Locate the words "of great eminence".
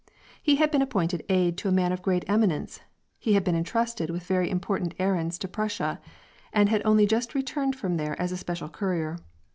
1.91-2.79